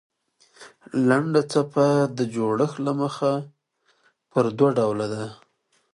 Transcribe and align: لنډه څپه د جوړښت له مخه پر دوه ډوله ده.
لنډه 1.07 1.41
څپه 1.51 1.87
د 2.17 2.19
جوړښت 2.35 2.77
له 2.85 2.91
مخه 3.01 3.31
پر 4.31 4.45
دوه 4.57 4.71
ډوله 4.77 5.07
ده. 5.13 5.25